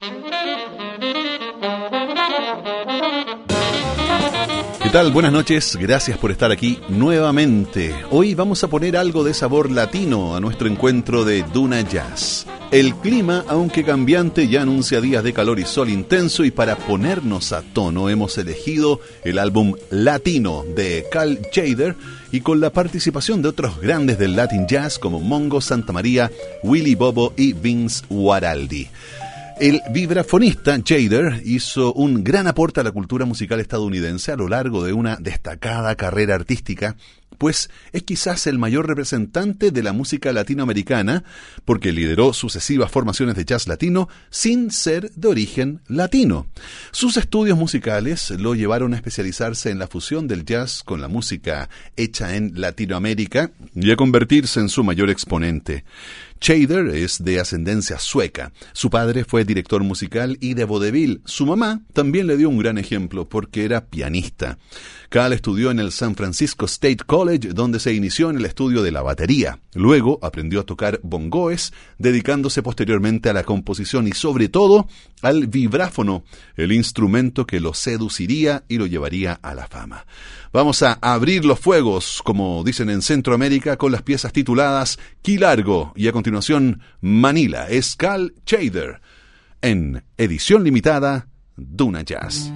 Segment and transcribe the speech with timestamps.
[0.00, 0.08] ¿Qué
[4.90, 5.12] tal?
[5.12, 7.94] Buenas noches, gracias por estar aquí nuevamente.
[8.10, 12.46] Hoy vamos a poner algo de sabor latino a nuestro encuentro de Duna Jazz.
[12.70, 17.52] El clima, aunque cambiante, ya anuncia días de calor y sol intenso y para ponernos
[17.52, 21.94] a tono hemos elegido el álbum Latino de Cal Jader
[22.32, 26.30] y con la participación de otros grandes del Latin Jazz como Mongo Santa María,
[26.62, 28.88] Willy Bobo y Vince Guaraldi.
[29.60, 34.82] El vibrafonista Jader hizo un gran aporte a la cultura musical estadounidense a lo largo
[34.84, 36.96] de una destacada carrera artística,
[37.36, 41.24] pues es quizás el mayor representante de la música latinoamericana,
[41.66, 46.46] porque lideró sucesivas formaciones de jazz latino sin ser de origen latino.
[46.90, 51.68] Sus estudios musicales lo llevaron a especializarse en la fusión del jazz con la música
[51.96, 55.84] hecha en Latinoamérica y a convertirse en su mayor exponente.
[56.40, 58.50] Chader es de ascendencia sueca.
[58.72, 61.20] Su padre fue director musical y de vodevil.
[61.26, 64.56] Su mamá también le dio un gran ejemplo porque era pianista.
[65.10, 68.90] Cal estudió en el San Francisco State College, donde se inició en el estudio de
[68.90, 69.58] la batería.
[69.74, 74.88] Luego aprendió a tocar bongoes, dedicándose posteriormente a la composición y sobre todo
[75.20, 76.24] al vibráfono,
[76.56, 80.06] el instrumento que lo seduciría y lo llevaría a la fama.
[80.52, 86.08] Vamos a abrir los fuegos, como dicen en Centroamérica, con las piezas tituladas Quilargo y
[86.08, 86.29] a continuación
[87.00, 89.00] Manila, es Cal Chader,
[89.62, 92.52] en edición limitada Duna Jazz.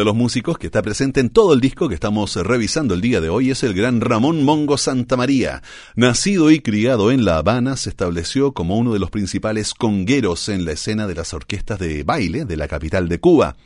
[0.00, 3.20] De los músicos que está presente en todo el disco que estamos revisando el día
[3.20, 5.62] de hoy es el gran Ramón Mongo Santamaría.
[5.94, 10.64] Nacido y criado en La Habana, se estableció como uno de los principales congueros en
[10.64, 13.56] la escena de las orquestas de baile de la capital de Cuba.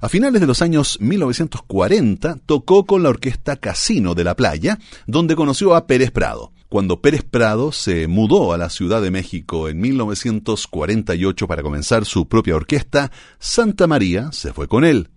[0.00, 4.78] A finales de los años 1940 tocó con la orquesta Casino de la Playa,
[5.08, 6.52] donde conoció a Pérez Prado.
[6.68, 12.28] Cuando Pérez Prado se mudó a la Ciudad de México en 1948 para comenzar su
[12.28, 15.08] propia orquesta, Santa María se fue con él.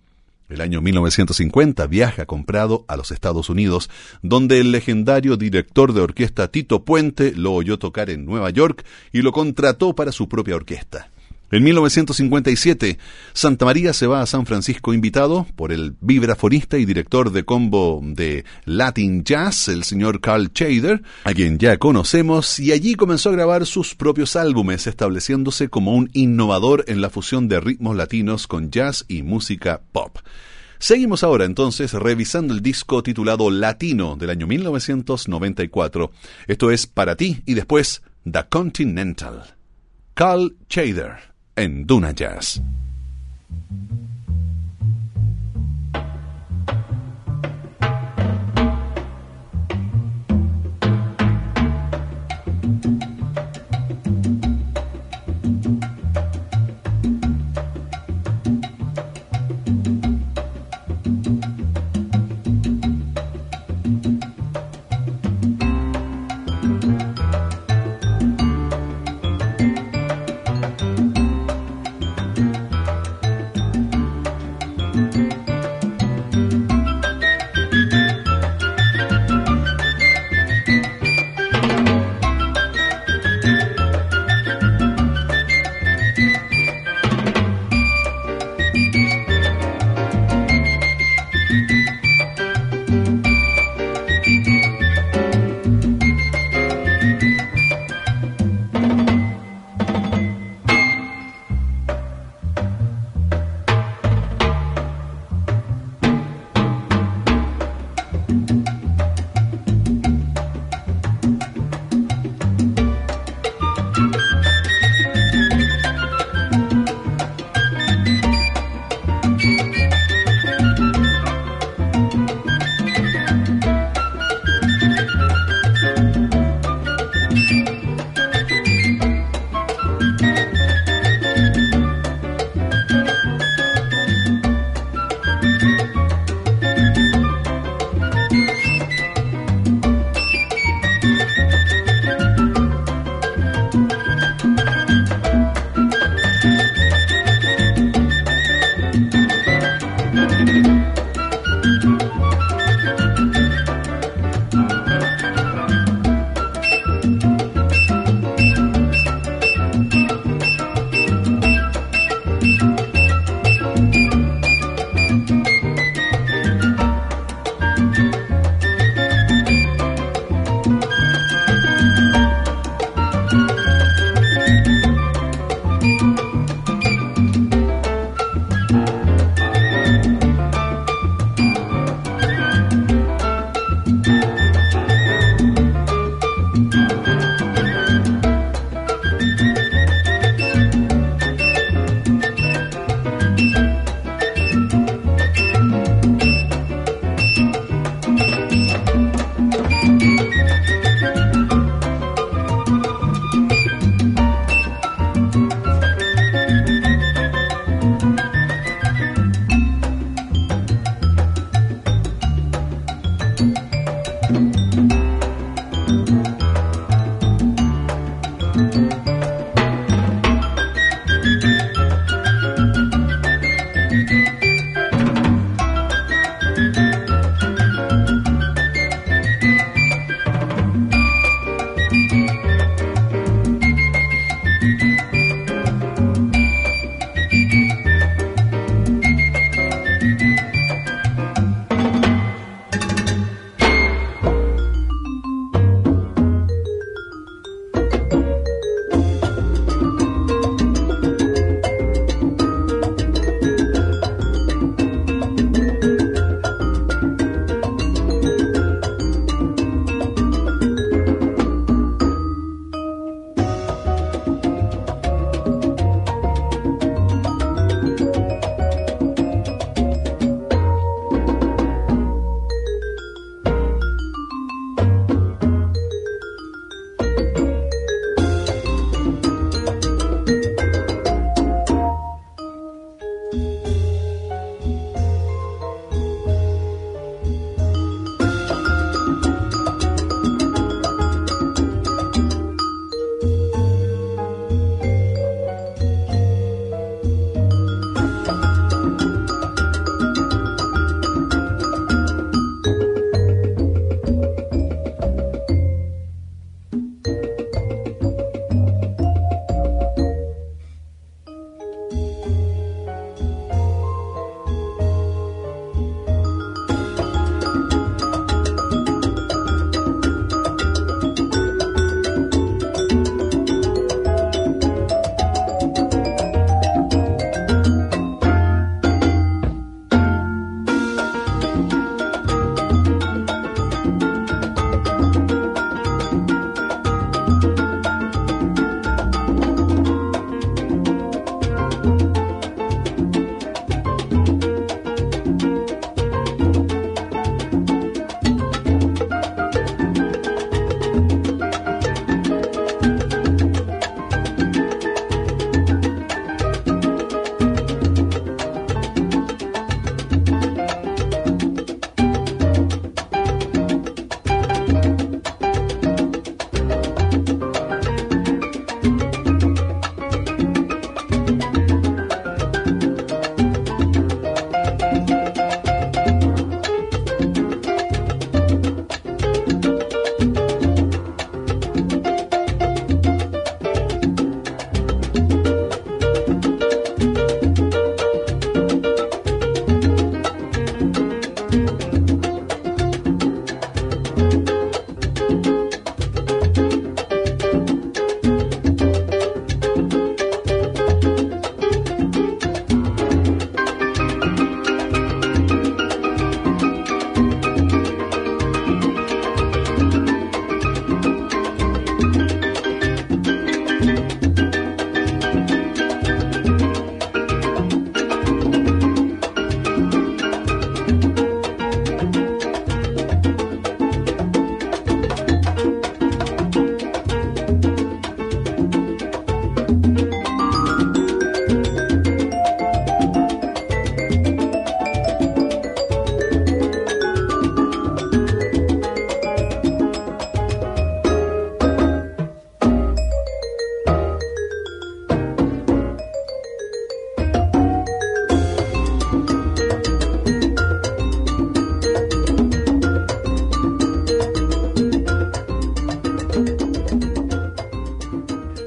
[0.54, 3.90] El año 1950 viaja comprado a los Estados Unidos,
[4.22, 9.22] donde el legendario director de orquesta Tito Puente lo oyó tocar en Nueva York y
[9.22, 11.10] lo contrató para su propia orquesta.
[11.54, 12.98] En 1957,
[13.32, 18.00] Santa María se va a San Francisco invitado por el vibrafonista y director de combo
[18.02, 23.34] de Latin Jazz, el señor Carl Chader, a quien ya conocemos, y allí comenzó a
[23.34, 28.72] grabar sus propios álbumes, estableciéndose como un innovador en la fusión de ritmos latinos con
[28.72, 30.18] jazz y música pop.
[30.80, 36.10] Seguimos ahora entonces revisando el disco titulado Latino del año 1994.
[36.48, 39.54] Esto es para ti y después The Continental.
[40.14, 42.60] Carl Chader en Duna Jazz.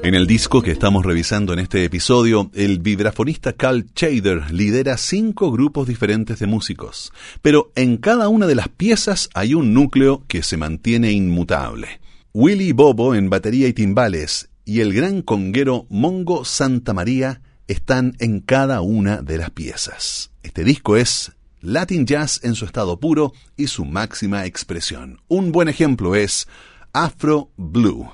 [0.08, 5.52] En el disco que estamos revisando en este episodio, el vibrafonista Carl Chader lidera cinco
[5.52, 10.42] grupos diferentes de músicos, pero en cada una de las piezas hay un núcleo que
[10.42, 12.00] se mantiene inmutable.
[12.32, 18.40] Willy Bobo en batería y timbales y el gran conguero Mongo Santa María están en
[18.40, 20.30] cada una de las piezas.
[20.42, 25.20] Este disco es Latin Jazz en su estado puro y su máxima expresión.
[25.28, 26.48] Un buen ejemplo es
[26.94, 28.08] Afro Blue,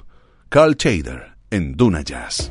[0.49, 2.51] Carl Chader en Duna Jazz.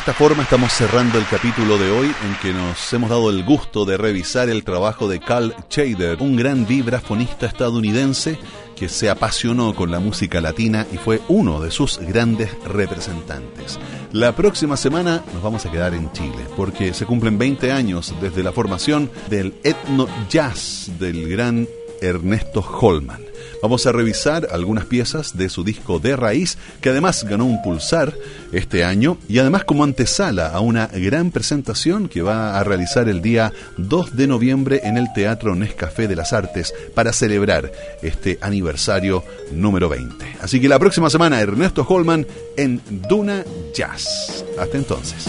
[0.00, 3.84] Esta forma estamos cerrando el capítulo de hoy en que nos hemos dado el gusto
[3.84, 8.38] de revisar el trabajo de Carl Chader, un gran vibrafonista estadounidense
[8.74, 13.78] que se apasionó con la música latina y fue uno de sus grandes representantes.
[14.12, 18.42] La próxima semana nos vamos a quedar en Chile porque se cumplen 20 años desde
[18.42, 21.68] la formación del etno jazz del gran
[22.00, 23.29] Ernesto Holman.
[23.62, 28.14] Vamos a revisar algunas piezas de su disco de raíz, que además ganó un pulsar
[28.52, 33.20] este año y además como antesala a una gran presentación que va a realizar el
[33.20, 37.70] día 2 de noviembre en el Teatro Nescafé de las Artes para celebrar
[38.02, 40.36] este aniversario número 20.
[40.40, 43.44] Así que la próxima semana Ernesto Holman en Duna
[43.74, 44.44] Jazz.
[44.58, 45.28] Hasta entonces.